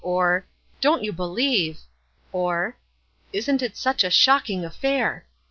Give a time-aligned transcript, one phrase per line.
[0.17, 0.47] "or
[0.81, 1.81] "Don't you believe!"
[2.31, 2.75] or"
[3.33, 5.25] Isn't that such a shocking affair